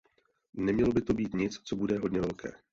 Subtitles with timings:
[0.53, 2.51] Nemělo by to být nic, co bude hodně velké.